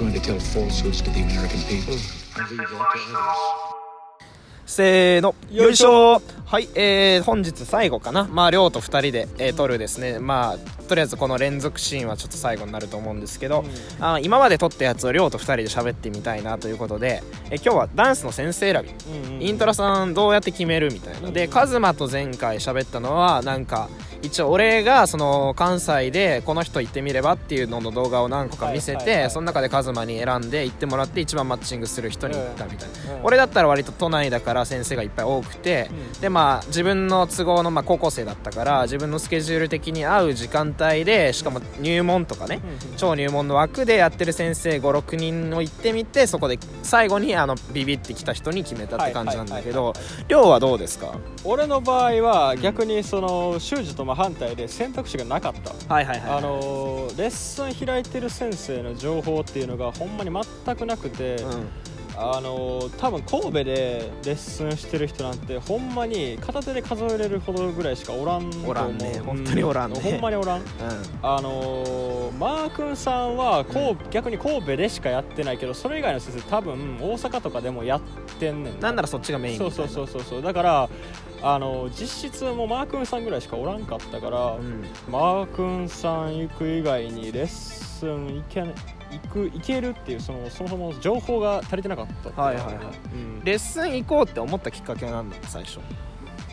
[0.00, 1.94] going to tell falsehoods to the American people.
[2.34, 3.70] I leave that to others.
[4.64, 6.22] せーのよいしょ。
[6.46, 8.28] はいえー、本日最後かな。
[8.30, 10.20] まあ亮と2人で、えー撮るですね。
[10.20, 13.64] まあとりあえずこの連続シーンはちょっと最後になると思うんですけど、
[14.00, 18.84] あ今まで撮ったやつを亮と2人で喋ってみたいなということで、え今日はダンスの先生選
[19.38, 19.46] び。
[19.46, 21.32] イントラさんどうやって決めるみたいな。
[21.32, 23.88] でカズマと前回喋ったのはなんか
[24.22, 33.24] 一応俺がその関西でこの人行ってみればっていうのの動画を何個か見せて、その中でカズマに選んで行ってもらって一番マッチングする人に行ったみたいな、うん。
[33.24, 36.20] 俺だったら割と都内だから先生がいっぱい多くて、うん。
[36.20, 42.60] でまあ自分の都合の、まあ、高校生だったから自分のスケジュール的に合う時間帯でしかも入門とかね、
[42.96, 49.94] 超入門の枠でやってる先生56人を行ってみてそこで最後にあのビビってきた人に決めたって感じなんだけど
[50.28, 51.14] 亮はどうですか？
[51.44, 55.94] 俺の場合は逆にその修二と真反対で選択肢がなかった。
[55.94, 61.68] はいはいはいあのレッスン開いてる先生の情報っていうのがほんまに全くなくて、うん。
[62.22, 68.70] あの多分神戸でレッスンしてる人なんてほんまに片手で数えれるほどぐらいしかおらんと思う。
[68.72, 69.22] おらんね。
[69.24, 70.00] 本当におらんね。
[70.00, 70.62] ほんまにおらん。
[71.22, 78.00] あのマー君さんはこう、逆に神戸でしかやってないけどそれ以外の先生多分大阪とかでもやっ
[78.38, 78.90] てんねんな。
[78.90, 80.42] んならそっちがメインそうそうそううそうそう。
[80.42, 80.90] だから
[81.42, 84.84] あの実質もうマー君さんぐらいしかおらんかったから、ん。
[85.10, 92.76] マー君さん行く以外にレッスン行け行く行けるっていうそのそもそも情報が足りてなかったはいはいはい。
[93.12, 93.42] うん。
[93.44, 95.80] レッスン行こうって思ったきっかけは何だ最初。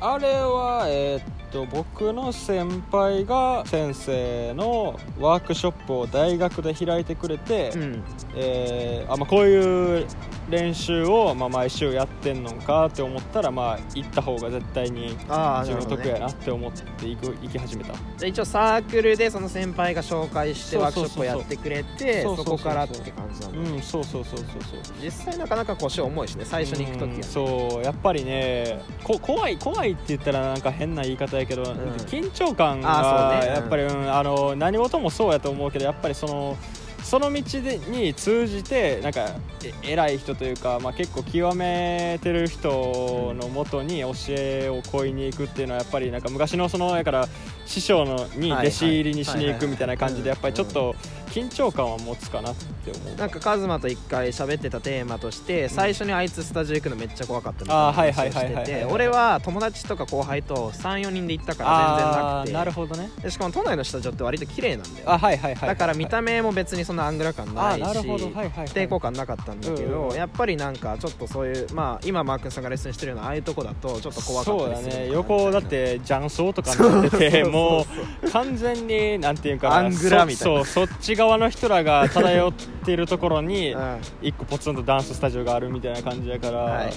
[0.00, 8.02] あれはえーっと僕の先輩が先生のワークショップを大学で開いてくれて、ん。
[8.34, 10.06] えーあまあ、こういう
[10.50, 17.94] 練習を、まあ、毎週やってんのかって思ったら、まあ、行った方が絶対に自分得やなって思って行く行き始めた。
[17.94, 24.80] じゃあ一応サークルでその先輩が紹介してワークショップをやってくれてそこからって感じなんだうんそうそうそうそうそう。
[25.02, 27.84] 実際なかなか腰重いしね最初に行く時うんはそう。
[27.84, 36.56] やっぱりねこ怖い怖いって言ったらなんか変な言い方やけど、緊張感がやっぱり、うんあの何事もそうやと思うけどやっぱりその
[37.06, 39.28] その道でに通じてなんか
[39.64, 47.28] え偉い人というか、まあ、結構極めてる人のもとに教えを請いに行くっていうのはやっぱりなんか昔のそのやから
[47.64, 50.96] 師匠のに弟子入りにしに行くみたいな感じでやっぱりちょっと
[51.30, 53.16] 緊張感は持つかなって思う。
[53.16, 62.52] なんかカズマと一回喋ってたテーマとして最初にあいつスタジオ行くのめっちゃ怖かったみたいなあーはいはい話をしてて俺は友達とか後輩と34人で行ったから全然なくて。
[62.54, 63.10] なるほどね。
[63.22, 70.08] でしかも都内のスタジオって割と綺麗なんだよあはいはいはいはいだから見た目も別にそんなアングラ感ないし抵抗感なかったんだけうんうん。
[70.10, 75.10] どやっぱりなんかちょっとそういうまあ今マー君さんがレッスンしてるようなああいうとこだとちょっと怖かったりするそうだね。
[75.12, 77.86] 横だって雀荘とかになってても
[78.22, 80.64] う完全になんていうかなアングラみたいな。
[80.64, 84.00] そそうそっち側の人らが漂っているところに うん。
[84.22, 86.92] 一個ポツンとダンススタジオがあるみたいな感じやから、はい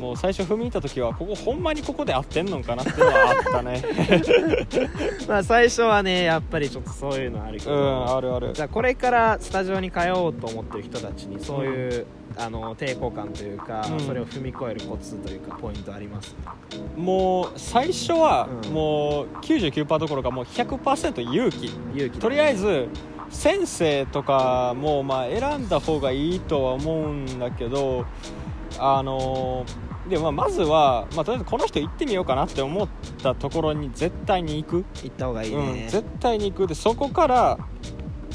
[0.00, 3.82] もう最初踏み入った時はここほんまにここで合ってんのかなっていうのはあったね。
[5.26, 8.52] まあ最初はねやっぱりちょっとそういうのあるけうど、んあるある。
[8.52, 12.06] じゃあこれからスタジオに通おうと思ってる人たちにそういう、
[12.36, 14.00] あの抵抗感というか、うん。
[14.00, 16.36] それを踏み越えるコツというかポイントあります？
[16.96, 18.70] もう最初はうん。
[18.72, 21.66] もう99%どころかもう100%勇気。
[21.94, 22.88] 勇気とりあえず
[23.30, 28.06] 先生とかもまあ選んだ方がいいとは思うんだけど
[28.78, 29.64] あの
[30.08, 32.88] でもまあまずは、まあ、とりあえずこの人行ってみようかなって思っ
[33.22, 36.66] たところに絶対に行く、行った方がいいうん、ね、絶対に行く。
[36.66, 37.58] でそこから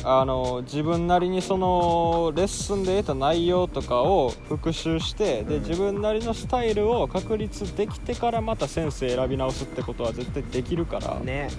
[0.05, 5.63] あの自分なりにそのレッスンで得た内容とかを復習してでうん。
[5.63, 11.49] 自分なりのスタイルを確立できてからまた先生選び直すってことは絶対できるから、ね。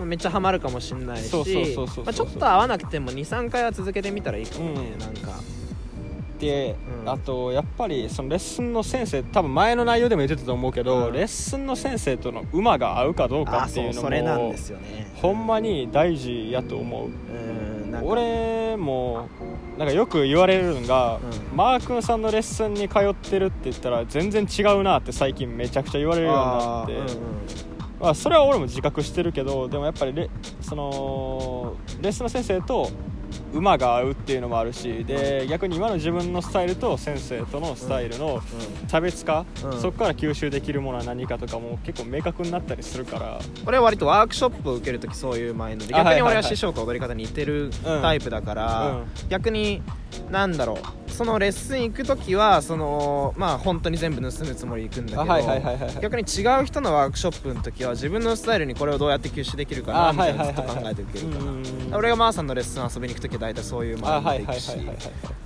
[0.00, 4.98] うん、めっちゃハマるかもしんないしちょっと合わなくても23回は続けてみたらいいかもね、うん。
[4.98, 5.40] なんか
[6.40, 7.08] で、うん。
[7.08, 11.12] あとやっぱりそのレッスンの先生多分前の内容でも言ってたと思うけど、うん。
[11.12, 14.10] レッスンの先生との馬が合うかどうかっていうのも
[14.52, 15.10] ですよね。
[15.14, 17.06] ほんまに大事やと思う。
[17.06, 17.70] うん
[18.02, 19.28] 俺も
[19.76, 21.56] なんかよく言われるのが、うん。
[21.56, 27.20] マー君さんのレッスンに通ってるって言ったら全然違うなって最近めちゃくちゃ言われるようになって、
[28.00, 30.30] まあ、それは俺も自覚してるけどでもやっぱりレ
[30.60, 32.90] そのレッスンの先生と
[33.52, 38.40] 馬が合うっていうのもあるしで逆に今の自分のスタイルと先生とのスタイルの
[38.88, 39.80] 差別化、うん。
[39.80, 43.40] そこから吸収できるものは何かとかも結構明確になったりするから。
[43.66, 47.70] 俺は割とワークショップを受けるときそういうマインドで逆に俺は師匠と踊り方に似てる
[48.02, 49.04] タイプだから、うん。
[49.28, 49.82] 逆に
[50.30, 50.76] なんだろう
[51.10, 55.94] そのレッスン行く時はそのまあ本当に全部盗むつもりで行くんだけど、あはいはいはいはいはい。
[56.00, 64.70] 逆に違う人のワークショップの時は自分のスタイルにこれをどうやって吸収できるかなあみたいなずっと考えていけるかうんな俺がマーさんのレッスン遊びに行く時は大体そういうあ学んはいでいくし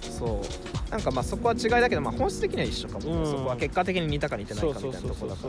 [0.00, 0.90] そう。
[0.90, 3.22] なんかまあそこは違いだけど、まあ、本質的には一緒かも、う。
[3.22, 5.48] んそこは結果的に似たか似てないかみたいなとこだか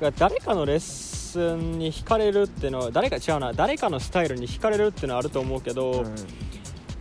[0.00, 6.14] ら誰かのレッスンに惹かれるっていうのは誰か違うな誰かのスタイルに惹かれるっていうのはあると思うけど、うん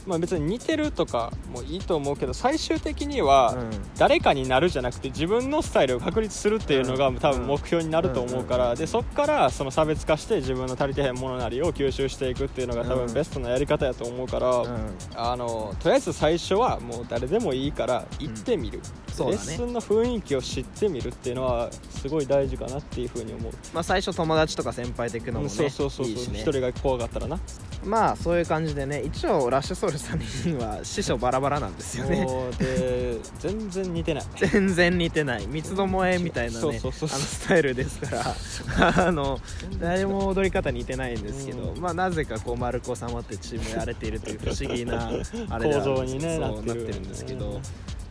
[0.07, 3.69] まあ、別に似てるとかもいいと思うけど最終的にはうん。
[3.97, 7.17] 誰かになるじゃなくて自分のスタイルを確立するっていうのがうん。
[7.19, 13.05] 多分目標になると思うかうんらでそっからその差別化して自分の足りてへんものなりを吸収していくっていうのが多うん。
[13.07, 14.95] 分ベストなやり方やと思うから、うん。
[15.15, 18.79] あのとりあえず最初はもう誰でもいいから行ってみる、
[19.13, 19.45] そうだね。
[19.47, 26.13] レッスンの雰囲気を知ってみるっていうのはすごい大事かなっていうふうに思う、まあ、最初友達とか先輩と行くのもねそうそうそうそう。
[26.13, 26.39] いいしね。
[26.39, 27.39] 一人が怖かったらな
[27.83, 30.25] まあそういう感じでね一応ラッシュソウルさんに
[30.57, 32.25] は師匠バラバラなんですよね。
[32.59, 34.23] で全然似てない。
[34.35, 35.47] 全然似てない。
[35.47, 38.35] 三つどもえみたいなねあのスタイルですから。
[39.07, 39.39] あの
[39.79, 45.09] 誰も踊り方似てないんですけど、うんまあなぜかこう丸子様ってチームやれているという不思議な
[45.49, 47.59] あれ 構造にねそうなってるなってるんですけど、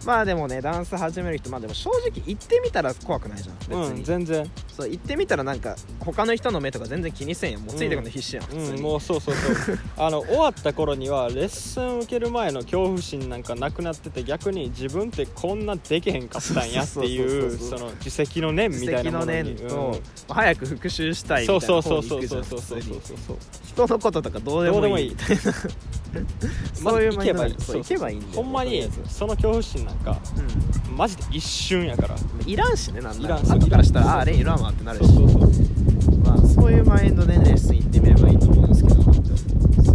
[0.05, 4.50] まあでもねダンス始める人まあでも正直行ってみたら怖くないじゃん別うんに、全然。
[4.69, 7.62] そう行ってみたらなんか他の人の目とか全然気にせんやん。
[7.62, 9.79] もうついてくるの必死やん、普通うん、にもうそうそうそう。
[9.99, 17.79] あの終わった頃にはレッスン受ける前の恐怖心なんかなくなってて逆に自分ってこんなできへんかったんやっていそうそううそうそう。
[17.79, 19.50] その自責の念みたいなものに。
[19.50, 23.37] 自責の念と、早く復習したいうんみたいなそう方に行くじゃそうそうそうんそうそう普通にそうそうそう。
[23.67, 25.17] 人のこととかどうでもいい
[26.75, 27.55] そういうまず行けばいい。
[27.59, 28.33] そう行けばいいんだよ。
[28.35, 30.19] ほんまにその恐怖心なんか
[30.97, 32.15] マジで一瞬やから。
[32.15, 35.07] うんいらんしねなんないららん後からしたいらんらああれいらんわってなるし。
[35.07, 36.19] そうそうそう。
[36.25, 39.03] まあそういうマインドでねレッスン行ってみればいいと思うんですけど。
[39.85, 39.93] そ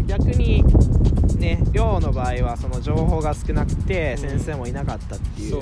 [0.00, 0.04] う。
[0.06, 0.64] 逆に
[1.38, 4.30] ね寮の場合はその情報が少なくてうん。
[4.30, 5.60] 先生もいなかったっていう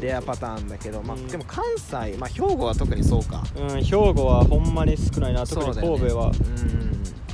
[0.00, 1.28] レアパターンだけど、まあうん。
[1.28, 3.44] でも関西、まあ、兵庫は特にそうか。
[3.56, 5.46] うん兵庫はほんまに少ないな。
[5.46, 6.32] 特に神戸は。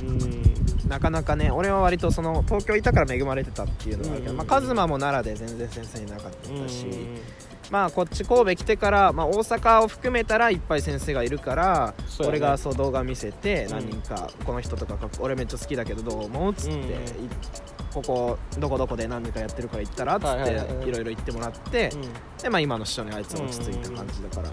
[0.01, 0.09] うん。
[0.09, 0.46] うん
[0.87, 7.19] なかなかね俺は割とその東京いたから恵まれてたっていうのがあるけど、うんまあ、カズマも奈良で全然先生いなかったし、うん
[7.71, 12.25] まあこっち神戸来てから、まあ、大阪を含めたらいっぱい先生がいるから、ね。
[12.25, 13.71] 俺がそう動画見せてうん。
[13.71, 16.95] 何人か、この人とかか俺めっちゃ好きだけどどう思うっつって、
[17.93, 22.01] ここどこどこで何人かやってるから行ったらっつって、はいろいろ言ってもらって、うん。
[22.41, 24.49] でまあ今の師匠にあいつ落ち着いた感じだから、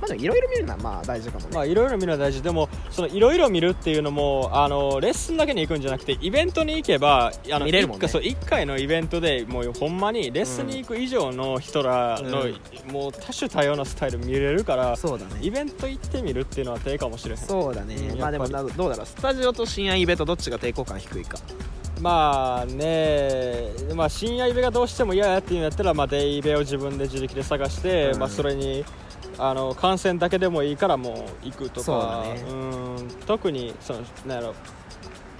[0.00, 2.42] まあいろいろ見るのはまあ大事かもね、まあいろいろ見るのは大事。
[2.42, 8.08] でもそのいろいろ見るっていうのもあのレッスンだけに行くんじゃなくてイベントに行けばあの見れるもんね。
[8.08, 12.54] そう1回のイベントでもうほんまにレッスンに行く以上の人らの、う
[12.92, 15.38] もう多種多様なスタイル見れるからそうだね。
[15.40, 17.38] イベント行ってみるっていうのは手かもしれへん。
[17.38, 19.06] そうだね、うんまあでもどうだろう。
[19.06, 21.38] スタジオと深夜イベントどっちが抵抗感低いか。
[22.00, 28.18] まあねまあ深夜イベがどうしても嫌やっていうんやったら、まあ、デイイベを自分で自力で探して、うん。
[28.18, 28.84] まあ、それに
[29.38, 32.44] あの観戦だけでもいいからもう行くとそうね。
[32.48, 32.54] う
[33.02, 33.08] ん。
[33.26, 34.54] 特にそのなんやろ。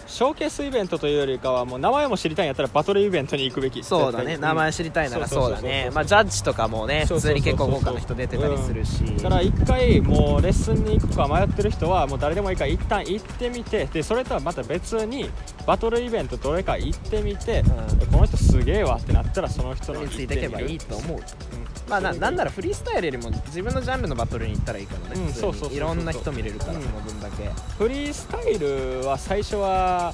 [0.06, 4.38] ショーケースイベントというよりかはもう名前も知りたいんやったらバトルイベントに行くべきそうだね。
[4.38, 5.90] 名前知りたいならそうだね。
[5.92, 9.04] まあジャッジとかもね普通に結構豪華な人出てたりするし。
[9.16, 13.86] だから一回もうレッスンに行くか迷ってる人はもう誰でもいいから一旦行ってみて。
[13.86, 15.28] でそれとはまた別に
[15.66, 18.06] バトルイベントどれか行ってみて、うん。
[18.06, 21.18] この人すげえわってなったらその人のについていけばいいと思う。
[21.18, 21.55] うん
[21.88, 26.82] まあななんならフリースタイルよりも自分のジャンルのバトルに行ったらいいからね、うんそうそういろんな人見れるから、うん。
[26.82, 27.50] その分だけ。
[27.78, 30.12] フリースタイルは最初は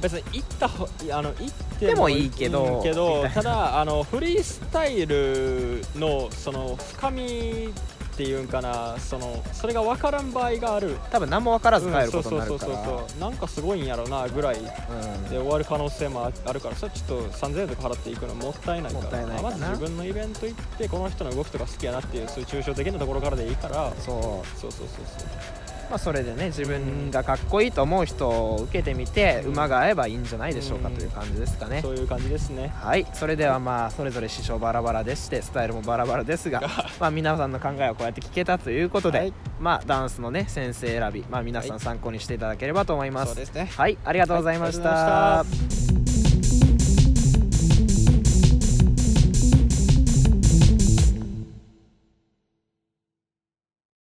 [0.00, 10.96] 別に行ったほあの行ってでもいいけどうんけどみただあのフリースタイルのその深みっていうんかなそのそれが分からん場合がある。
[11.10, 13.20] 多分何も分からず帰ることになうんそうそうるからそうそう。
[13.20, 15.28] なんかすごいんやろなぐらいでうん。
[15.28, 19.42] 終わる可能性もああるからそれちょっと3000円とか払っていくのもったいないから。
[19.42, 23.92] まず自分のイベント行ってこの人の動きとか好きやなっていうそういう抽象的なところからでいいから。
[23.98, 24.60] そう。
[24.60, 25.28] そうそうそうそう
[25.90, 29.52] まあそれでね自分がかっこいいと思う人を受けてみてうん。
[29.54, 31.80] 馬が合えばいいんじゃないでしょうかうんという感じですかね。
[31.82, 32.68] そういう感じですね。
[32.68, 33.06] はい。
[33.12, 36.60] それではまあそれぞれ師匠バラバラでしてスタイルもバラバラですが
[37.00, 39.32] まあ皆さんの考えをこうやって聞けたということで、はい。
[39.60, 43.70] まあダンスのね先生選びまあ皆さん参考にしていただければと思います、そうですね。
[43.76, 43.98] はい。
[44.04, 45.44] ありがとうございました,、は
[45.90, 45.93] い